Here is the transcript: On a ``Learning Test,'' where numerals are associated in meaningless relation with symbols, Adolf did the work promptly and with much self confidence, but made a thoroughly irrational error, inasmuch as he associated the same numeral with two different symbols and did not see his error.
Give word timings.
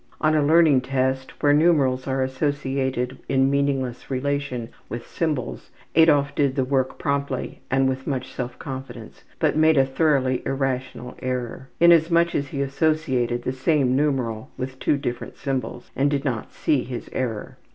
On 0.19 0.33
a 0.33 0.41
``Learning 0.41 0.79
Test,'' 0.83 1.39
where 1.43 1.53
numerals 1.53 2.07
are 2.07 2.23
associated 2.23 3.19
in 3.29 3.51
meaningless 3.51 4.09
relation 4.09 4.69
with 4.89 5.05
symbols, 5.05 5.69
Adolf 5.93 6.33
did 6.33 6.55
the 6.55 6.65
work 6.65 6.97
promptly 6.97 7.61
and 7.69 7.87
with 7.87 8.07
much 8.07 8.33
self 8.33 8.57
confidence, 8.57 9.23
but 9.37 9.55
made 9.55 9.77
a 9.77 9.85
thoroughly 9.85 10.41
irrational 10.43 11.15
error, 11.21 11.69
inasmuch 11.79 12.33
as 12.33 12.47
he 12.47 12.63
associated 12.63 13.43
the 13.43 13.53
same 13.53 13.95
numeral 13.95 14.49
with 14.57 14.79
two 14.79 14.97
different 14.97 15.37
symbols 15.37 15.91
and 15.95 16.09
did 16.09 16.25
not 16.25 16.51
see 16.51 16.83
his 16.83 17.07
error. 17.13 17.59